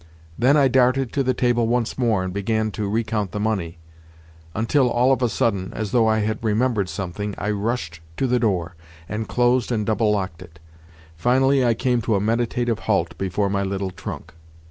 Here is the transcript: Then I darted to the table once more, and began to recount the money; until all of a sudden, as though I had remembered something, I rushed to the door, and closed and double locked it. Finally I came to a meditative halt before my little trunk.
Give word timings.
Then 0.35 0.57
I 0.57 0.67
darted 0.67 1.13
to 1.13 1.21
the 1.21 1.35
table 1.35 1.67
once 1.67 1.95
more, 1.95 2.23
and 2.23 2.33
began 2.33 2.71
to 2.71 2.89
recount 2.89 3.33
the 3.33 3.39
money; 3.39 3.77
until 4.55 4.89
all 4.89 5.13
of 5.13 5.21
a 5.21 5.29
sudden, 5.29 5.71
as 5.75 5.91
though 5.91 6.07
I 6.07 6.21
had 6.21 6.43
remembered 6.43 6.89
something, 6.89 7.35
I 7.37 7.51
rushed 7.51 7.99
to 8.17 8.25
the 8.25 8.39
door, 8.39 8.73
and 9.07 9.27
closed 9.27 9.71
and 9.71 9.85
double 9.85 10.09
locked 10.09 10.41
it. 10.41 10.57
Finally 11.15 11.63
I 11.63 11.75
came 11.75 12.01
to 12.01 12.15
a 12.15 12.19
meditative 12.19 12.79
halt 12.79 13.15
before 13.19 13.47
my 13.51 13.61
little 13.61 13.91
trunk. 13.91 14.33